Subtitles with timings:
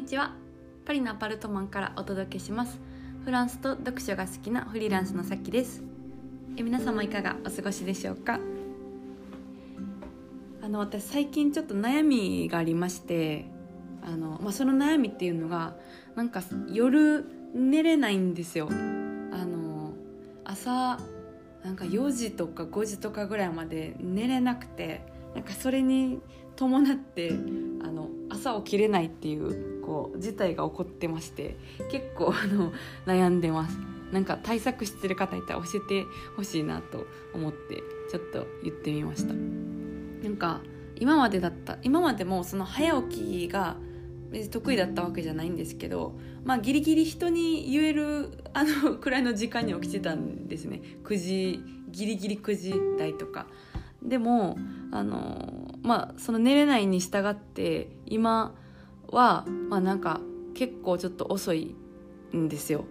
[0.00, 0.32] にちは。
[0.86, 2.80] パリのアパルトマンからお届けします。
[3.26, 5.82] フランスと読書が好きなフリーランスのさきです。
[6.56, 8.40] え皆様いかがお過ごしでしょうか？
[10.62, 13.44] あの私最近ちょっと悩みがありまして
[14.02, 15.76] あの、まあ、その悩みっていうのが
[16.16, 16.42] なんか
[16.72, 18.70] 夜寝れないんですよ。
[18.70, 18.74] あ
[19.44, 19.92] の
[20.44, 20.98] 朝
[21.62, 25.02] なんか4時とか5時とかぐらいまで寝れなくて
[25.34, 26.22] なんかそれに
[26.56, 27.32] 伴って
[27.82, 28.08] あの
[28.40, 31.56] 朝起きれないっていうこう事態が起こってまして
[31.90, 32.72] 結構あの
[33.06, 33.78] 悩んでます。
[34.12, 36.04] なんか対策してる方いたら教えて
[36.36, 39.34] ほしいなと思ってちょっと言ってみました。
[39.34, 40.60] なんか
[40.96, 43.76] 今までだった今までもその早起きが
[44.50, 50.82] 得意だったわけじゃないんですけどまあギリギリ人に言えるあのくらいの時間に起きてたんですね。
[51.04, 53.46] 9時ギリギリ9時台とか。
[54.02, 54.56] でも
[54.92, 58.54] あのまあその寝れないに従って今
[59.08, 60.20] はまあなんか
[60.54, 61.74] 結構ちょっと遅い
[62.36, 62.84] んですよ。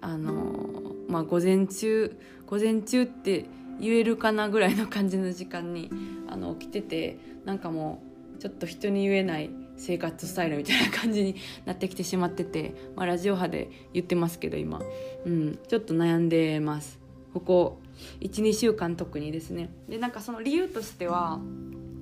[0.00, 3.46] あのまあ午前中午前中って
[3.80, 5.90] 言えるかなぐらいの感じの時間に
[6.28, 8.02] あの起きててなんかも
[8.36, 14.80] うちょっと人に言えない生活スタイルみたいな感じになってきてしまってて、まあ、ラジオ波で言ってますけど今、
[15.24, 16.98] うん、ちょっと悩んでます。
[17.32, 17.78] ここ
[18.20, 19.70] 12週間特にですね。
[19.88, 21.40] でなんかその理由としては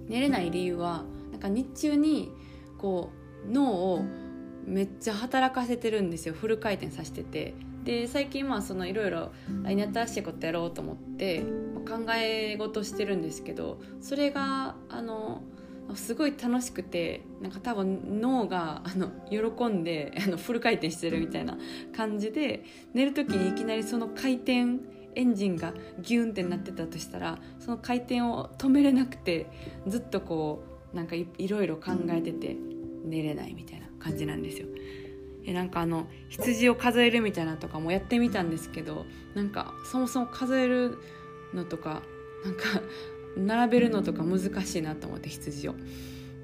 [0.09, 1.05] 寝れない理由は
[1.37, 2.33] なんか日中に
[2.79, 3.11] こ
[3.47, 4.05] う脳を
[4.65, 6.35] めっちゃ働かせてるんですよ。
[6.35, 7.55] フル回転させてて。
[7.85, 9.31] で最近まあそのいろいろ
[9.63, 11.43] 来年新しいことやろうと思って
[11.87, 15.43] 考え事してるんですけどそれがあの
[15.95, 21.59] すごい楽しくてなんか多分脳があの喜んであのフル回転してるみたいな
[21.97, 24.81] 感じで寝る時にいきなりその回転
[25.15, 29.47] エンジンがギュンってなってたとしたらその回転を止めれなくて
[29.87, 32.57] ずっとこうなんかいろいろ考えてて
[33.05, 34.69] 寝れないみたいな感じなんですよ。
[35.45, 40.99] えなんかあの羊を数えるみたいなとかもやってみたんですけどなんかそもそも数える
[41.55, 42.03] のとか
[42.45, 42.83] なんか
[43.37, 45.75] 並べるのとか難しいなと思って羊を。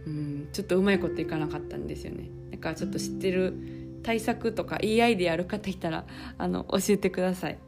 [0.04, 2.31] うんちょっとうまいこといかなかったんですよね。
[2.50, 3.54] だからちょっと知ってる
[4.02, 6.06] 対策とかいいアイディアある方いたら
[6.38, 7.58] あの教えてください。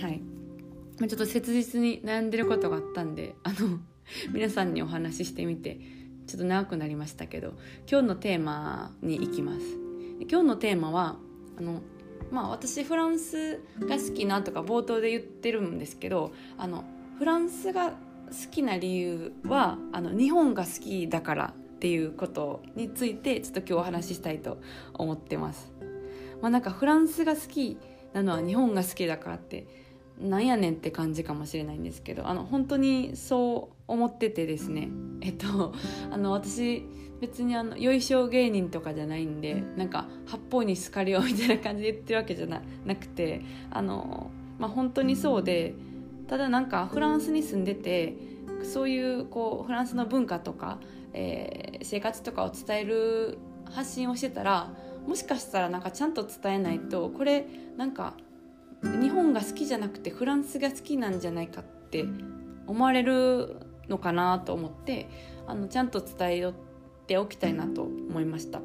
[0.00, 0.22] はい。
[0.98, 3.78] ちょっと切実に悩んでることがあったんであの
[4.32, 5.78] 皆さんにお話ししてみて
[6.26, 7.54] ちょっと長くなりましたけど
[7.90, 9.60] 今日のテーマに行きます
[10.28, 11.16] 今日のテーマは
[11.58, 11.80] あの
[12.30, 16.84] まあ私フランスが好きなとか冒頭で言ってるんですけどあの
[17.18, 17.94] フランスが好
[18.50, 24.58] きな理由はあの日本が好きだからっていうことについてちょっと今日お話ししたいと
[24.94, 25.72] 思ってます。
[26.42, 27.78] まあ、なんかフランスが好き
[28.12, 29.66] なのは日本が好きだからって
[30.20, 34.88] なんやねんって感じかもしれないんですけどあの本当にそう思っててですね。
[35.20, 35.72] えっと
[36.10, 36.84] あの私
[37.20, 45.74] 別にあのよいしょ芸人とかじゃないんでなんか八方に好かれようみたいな感じで言ってるわけじゃななくてあの、まあ、本当にそうで
[46.28, 48.14] ただなんかフランスに住んでて
[48.62, 50.78] そういうこうフランスの文化とか、
[51.12, 54.70] えー、生活とかを伝える発信をしてたら
[55.06, 57.46] もしかしたらなんかちゃんと伝えないとこれ
[57.76, 58.14] なんか
[58.82, 62.04] 日本が好きじゃなくてフランスが好きなんじゃないかって
[62.66, 63.56] 思われる
[63.88, 65.08] のかなと思って
[65.46, 66.54] あのちゃんと伝えよっ
[67.06, 68.60] ておきたいなと思いました。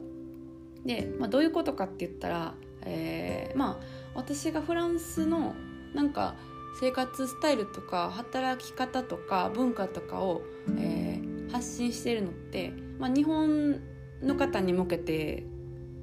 [0.85, 3.85] で、まあ、どういうことかって言ったら、えー、まあ
[4.15, 5.55] 私がフランスの
[5.93, 6.35] なんか
[6.79, 10.41] 生活スタイルとか働き方とか文化とかを、
[10.77, 13.79] えー、発信してるのって、まあ、日本
[14.21, 15.45] の方に向けて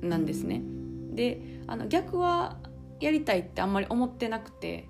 [0.01, 0.63] なんですね。
[1.13, 2.60] であの逆は
[3.01, 4.89] やりたいってあんまり思ってなくて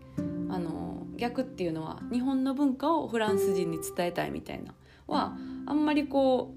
[0.49, 4.75] あの逆っていうのは日本の文化をフランス人に伝えたいみたいな
[5.07, 6.55] はあんまりこ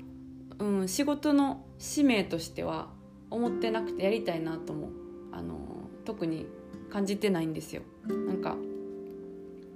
[0.59, 2.88] う、うん、仕事の使命としては
[3.30, 4.90] 思ってなくてやりたいなとも
[5.31, 5.58] あの
[6.06, 6.47] 特に
[6.92, 7.81] 感じてないんですよ。
[8.08, 8.56] なんか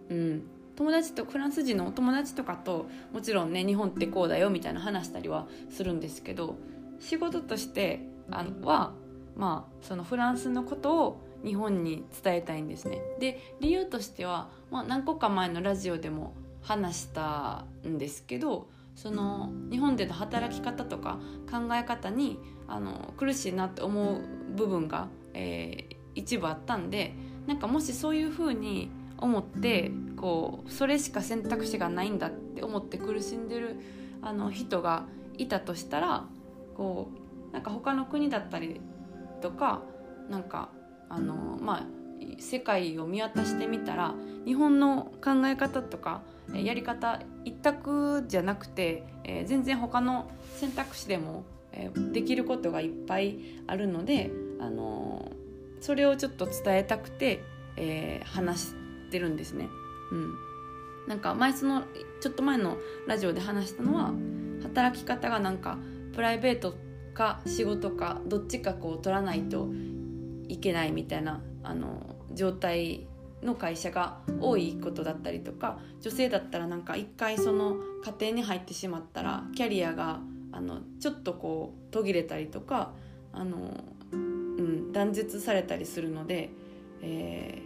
[0.09, 0.43] うん
[0.75, 6.55] 友達とフランス人のお友達とかともちろんね日本ってこうだよみたいな話したりはするんですけど
[6.99, 8.93] 仕事としてあのは
[9.35, 13.01] まあそのフランスのことを日本に伝えたいんですね。
[13.19, 21.19] で理由としては、まあ、何個か前のラジオでも話したんですけどその日本での働き方とか
[21.49, 24.21] 考え方にあの苦しいなって思う
[24.55, 27.13] 部分が、えー、一部あったんで
[27.45, 33.77] なんかもしそういうふうに思ってこうそれしか選択肢がないんだって思って苦しんでる
[34.21, 35.05] あの人が
[35.37, 36.25] いたとしたら
[36.75, 37.09] こ
[37.49, 38.81] うなんか他の国だったり
[39.41, 39.81] とか
[40.29, 40.69] なんか
[41.09, 41.85] あのまあ
[42.39, 44.13] 世界を見渡してみたら
[44.45, 46.21] 日本の考え方とか
[46.53, 51.43] やり方一択じゃなくて、えー、全然他の選択肢でも
[51.77, 53.37] えー、できることがいっぱい
[53.67, 57.43] あるので、あのー、それをちょっと伝えたくて、
[57.77, 58.75] えー、話し
[59.11, 59.67] てるんですね。
[60.11, 60.33] うん、
[61.07, 61.83] なんか前その
[62.21, 62.77] ちょっと前の
[63.07, 64.11] ラジオで話したのは
[64.63, 65.77] 働き方がなんか
[66.13, 66.75] プライベート
[67.13, 69.67] か仕事かどっちかこう取らないと
[70.49, 73.07] いけないみたいなあの状態
[73.43, 80.19] の会社が多いことだったりとか女性だったらなんか一回その家庭に入ってしまったらキャリアが
[80.51, 82.93] あのちょっとこう途切れたりとか
[83.31, 86.49] あの、うん、断絶されたりするので、
[87.01, 87.61] え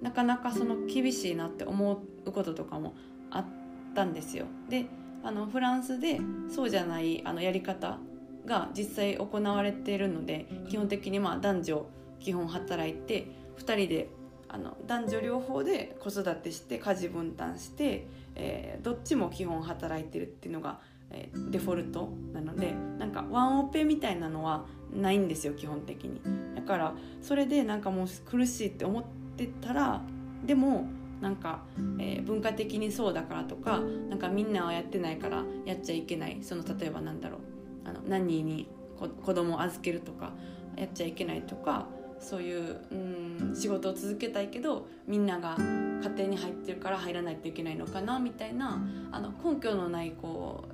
[0.00, 2.94] ー、なかなかその厳しいなって思うこととかも
[3.30, 3.46] あっ
[3.94, 4.46] たんですよ。
[4.68, 4.86] で
[5.22, 7.98] あのフランスでそうじゃないあのやり方
[8.44, 11.86] が実際行われているので基本的にまあ男女
[12.20, 13.28] 基本働いて
[13.58, 14.08] 2人で
[14.48, 20.78] あの男女両方で子育てして家事分担して、えー、どっちも基本働いてるっていうのが、
[21.10, 26.20] えー、デフォルトなのでなんかワンオペみたいなのはないんですよ基本的に。
[26.54, 29.04] だからそれでなんかもう苦しいって思っ
[29.36, 30.00] てたら
[30.44, 30.86] でも
[31.20, 31.62] なんか、
[31.98, 36.38] えー、文化的にそうだからとかなんかみんなはやってないからやっちゃいけない。
[36.42, 37.40] その例えばなんだろう。
[37.84, 40.32] あの何人に子供を預けるとか
[40.76, 41.86] やっちゃいけないとか
[42.18, 48.80] そういううん仕事を続けたいけどみんなが家庭に入ってるから入らないといけないのかなみたいな
[49.12, 50.64] あの根拠のないこ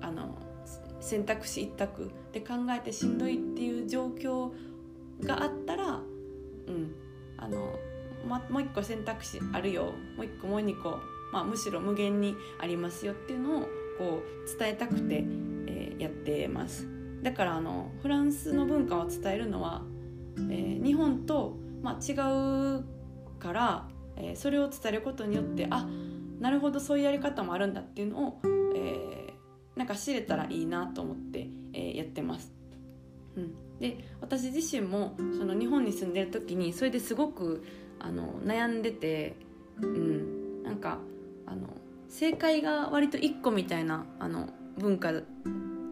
[0.00, 0.36] うあの
[1.00, 4.52] 選択肢一択で考えてしんどいっていう状況
[5.22, 6.00] があったら、
[6.66, 6.94] うん
[7.36, 7.74] あの
[8.26, 10.98] ま、もう一個選択肢あるよもう一個もう二個、
[11.32, 13.60] まあ、むしろ無限にありますよっていうのを
[13.98, 15.24] こう伝えたくて、
[15.66, 16.86] えー、やってます。
[17.22, 19.82] だからあのフランスの文化を伝えるのは
[20.50, 22.84] えー、日本と、まあ、違う
[23.38, 25.88] から、えー、それを伝えることによってあ
[26.40, 28.40] なるほどそういうやり方もあるんだっていうのを、
[28.74, 32.52] えー、なんか知れたらいいなと思って、えー、やってます。
[33.36, 37.64] うん、で私自身もその日本に住んでる時にそれですごく
[38.00, 39.36] あの悩んでて、
[39.80, 40.98] うん、なんか
[41.46, 41.68] あの
[42.08, 44.48] 正解が割と1個みたいなあの
[44.78, 45.12] 文化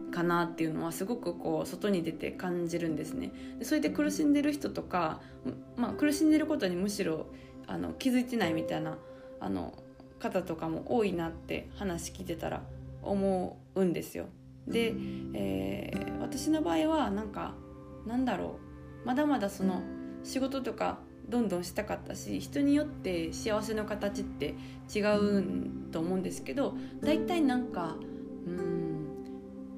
[0.09, 3.31] かなっていうのはすごくこう外に出て感じるんですね。
[3.59, 5.21] でそれで苦しんでる人とか、
[5.75, 7.27] まあ、苦しんでることにむしろ
[7.67, 8.97] あの気づいてないみたいな
[9.39, 9.73] あの
[10.19, 12.61] 方とかも多いなって話聞いてたら
[13.01, 14.25] 思うんですよ。
[14.67, 14.93] で、
[15.33, 17.53] えー、私の場合はなんか
[18.05, 18.69] なんだろう。
[19.05, 19.81] まだまだその
[20.23, 24.55] 仕事とかどんどんしたかったし人によって幸せの形って
[24.93, 27.95] 違うと思うんですけど大体なんか
[28.47, 28.88] うん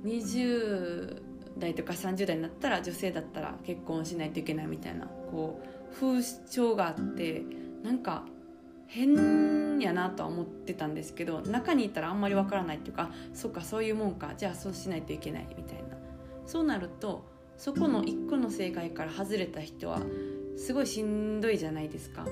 [0.03, 1.21] 20
[1.57, 7.43] 代とか30代になったら女性だったら結婚しないといけないみたいなこう風潮があって
[7.83, 8.23] なんか
[8.87, 15.83] 変やなとは思ってたんですけど中にいたらあんまりわからないっていうかそっかそういうもんかじゃあそうしないといけないみたいな
[16.45, 17.25] そうなると
[17.57, 20.01] そこの一個の正解から外れた人は
[20.57, 22.25] すごいしんどいじゃないですか。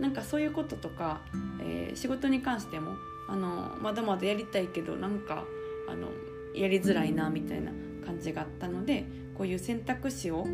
[0.00, 1.20] なんかそういうこととか、
[1.60, 2.92] えー、仕事に関しても
[3.28, 5.44] あのまだまだやりたいけどなんか
[5.86, 6.08] あの
[6.54, 7.72] やりづらいなみたいな
[8.04, 9.06] 感じがあったので
[9.36, 10.44] こういう選択肢を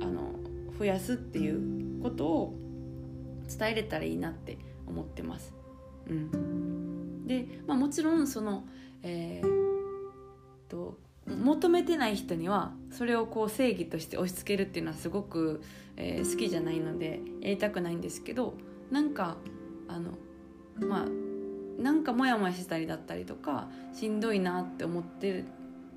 [0.00, 0.34] あの
[0.78, 2.54] 増やすっていうことを
[3.48, 5.54] 伝えれたらいいなって思ってます。
[6.08, 8.64] うん、で、まあ、もちろんその、
[9.02, 15.62] えー、と求めてない人にはそれをこう正義として押し付けるっていうのはすごく、
[15.96, 18.54] えー、好きじゃないのでやりたくないんですけど
[18.90, 19.36] なんか
[19.88, 20.12] あの
[20.86, 21.25] まあ
[21.78, 25.44] なんかモヤモヤしたりだったりとかしんどいなって思って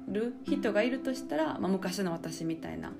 [0.09, 2.91] る人がいるとしたら、まあ、昔の私みたいな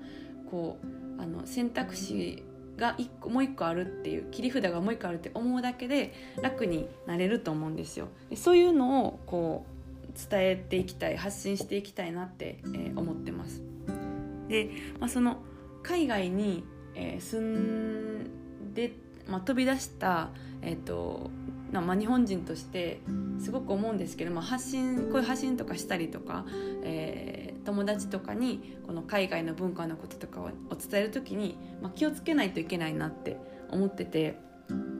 [0.50, 0.78] こ
[1.18, 2.42] うあの選択肢
[2.76, 8.08] が一個もう一個あるっていう切り札がもう一個あるって思うだけで楽になれると思うんですよ。
[8.30, 13.62] でそういうのをこう伝えていきたい発信していきたいなって、えー、思ってます。
[14.48, 15.38] で、まあ、その
[15.82, 18.92] 海外に、えー、住んで、
[19.28, 20.30] まあ、飛び出した、
[20.62, 21.30] えーと
[21.72, 23.00] まあ、日本人として
[23.38, 26.44] すごく思うんですけど、まあ、発信こういう発信とかしたりとか、
[26.82, 33.36] えー、友達とかにこの海外の文化のこととかを伝える時に、まあ、気をつけないといけないなって
[33.70, 34.38] 思ってて、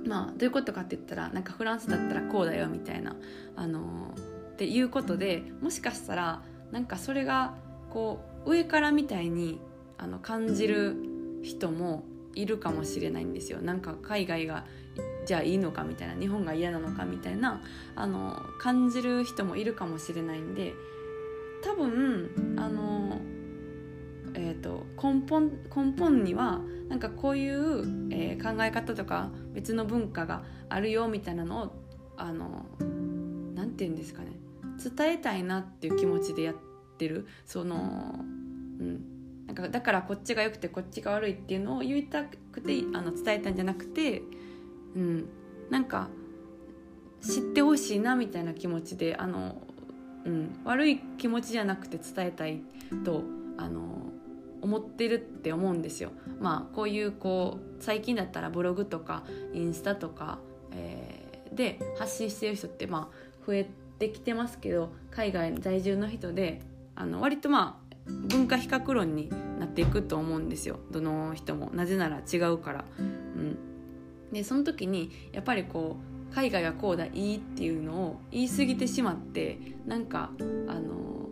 [0.07, 3.17] まあ、どういうことかって言ったらなんかフランスだったらこうだよみたいな、
[3.57, 4.21] あのー、
[4.53, 7.55] っていうことでもしかしたらなんかそれが
[7.91, 9.61] こう上からみたいに
[9.99, 10.97] あの感じる
[11.43, 13.61] 人もいるかもしれないんですよ。
[13.61, 14.65] なんか海外が
[15.31, 17.63] じゃあいいのかみたいな日本が嫌なのかみたいな
[17.95, 20.75] あの感じる人もいるかもしれないんで
[21.63, 23.21] 多分あの、
[24.35, 31.77] えーと、根本根本にはなんかこういう、えー、考え方とか別の文化があるよみたいなのを
[32.17, 32.67] あの
[33.55, 34.33] なて言うんですかね
[34.83, 36.57] 伝えたいなっていう気持ちでやっ
[36.99, 39.05] てるそのうん
[39.47, 44.23] なんかだからこっちが良くてこっちが悪いっていうのを言いたくてあの伝えたんじゃなくて、
[44.95, 45.29] うん、
[45.71, 46.09] なんか
[47.23, 49.57] 知ってほしいなみたいな気持ちであの、
[50.25, 52.63] うん、悪い気持ちじゃなくて伝えたい
[53.05, 53.23] と
[53.57, 54.11] あの
[54.63, 56.11] 思ってるって思うんですよ。
[56.41, 60.39] まあこういうこう最近だったらブログとかインスタとか、
[60.73, 66.61] えー、で発信してる人ってまあ増えてきてますけど海外在住の人で
[66.95, 70.79] あの割とまあ文化比較論になっていくと思うんですよ。
[70.91, 71.71] どの人も。
[71.73, 72.85] なぜなら違うから。
[72.99, 73.59] うん、
[74.33, 75.97] でその時にやっぱりこ
[76.31, 80.31] う海外はこうだいいっていうのを言い過ぎてしまってなんか
[80.69, 81.29] あの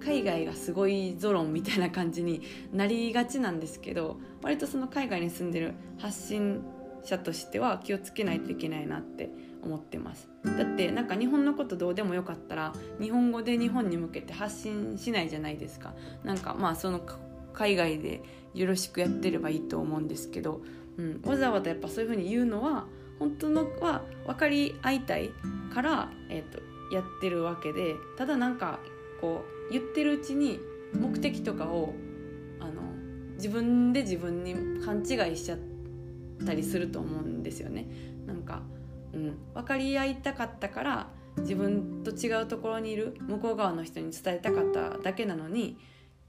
[0.00, 6.62] 海外がすごいゾロンみたいな感じになりがちなんですけど割とその海外に住んでる発信
[7.02, 9.30] 者としては気をつけないといけないなって
[9.62, 10.28] 思ってます。
[10.44, 15.94] だってなんか日本のことどうでもよかったら日本語で日本に向けて発信しないじゃないですか。
[16.22, 17.00] なんかまあその
[17.54, 18.22] 海外で
[18.52, 20.60] よろしくやってればいいと思うんですけど、
[20.96, 22.86] うん、わざわざやっぱそういうふうに言うのは
[23.18, 25.30] 本当のは分かり合いたい
[25.72, 28.80] から、えーとやってるわけでただなんか
[29.20, 30.60] こう言ってるうちに
[30.92, 31.94] 目的とかを
[32.60, 32.82] あの
[33.34, 35.58] 自分で自分に勘違いしちゃっ
[36.46, 37.88] たりすると思うんですよね。
[38.26, 38.62] なんか、
[39.12, 41.08] うん、分かり合いたかったから
[41.38, 45.78] 自分と違うところにいる向こう側の人に伝えたかっただけなのに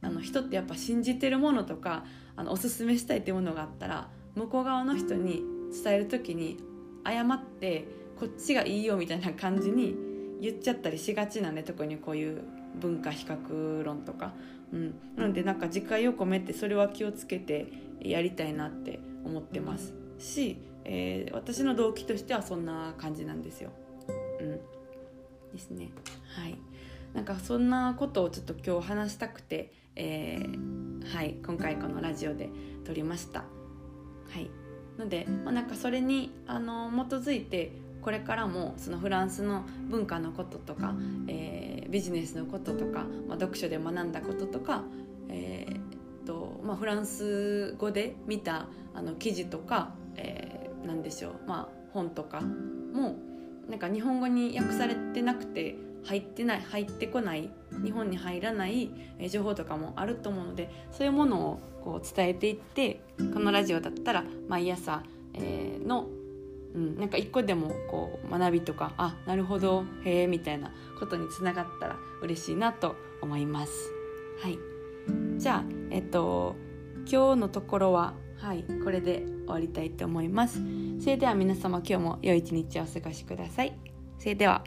[0.02, 2.06] あの人ってやっぱ信じてるものとか
[2.36, 5.44] あのおすすめしたいっていうものがあったら向こう側の人に
[5.84, 6.58] 伝える時に
[7.04, 7.88] 誤って
[8.20, 9.96] こっちがいいよみたいな感じに
[10.42, 12.42] 言っちゃったりしがちなんで特にこういう
[12.80, 14.34] 文化比較論とか、
[14.74, 17.68] うん、なのでなんか自戒を込めてそれは気をつけて
[18.02, 23.72] やりたいなって思ってますし、えー、私の動機としてはそんな感じなんですよ。
[24.40, 24.60] うん、
[25.54, 25.90] ですね。
[26.36, 26.58] はい
[27.14, 32.50] なんかそんなことをちょっと今日話したくて、えー、はい今回このラジオで
[32.84, 33.46] 撮りました。
[34.30, 34.50] はい。
[34.98, 40.94] ので、まあ、なんかそれにあの基づいてこれからもそのフランスの文化のこととか、
[41.28, 44.84] えー、ビジネスのこととか、まあ、読書で学んだこととか、
[45.30, 53.16] えーとまあ、フランス語で見たあの記事とか、えー、何でしょう、まあ、本とかも
[53.68, 57.50] なんか日本語に訳されてなくて入ってない入ってこない
[57.84, 58.92] 日本に入らない
[59.30, 63.00] 情報とかもあると思うのでそういうものをこう伝えていって
[63.34, 65.04] このラジオだったら毎朝、
[65.36, 66.08] えー、の
[66.74, 73.72] うん、なんか一個でもこう学びとかあなるほどへえみたいなことにつながったら嬉しいなと思います。
[74.42, 74.60] はい、
[75.38, 76.58] じゃあ、えっと、
[77.10, 80.60] 今日のところは、はい、これで終わりたいと思います。
[81.00, 83.74] それでは皆様今日も良い一日をお過ごしください。
[84.20, 84.62] それでは。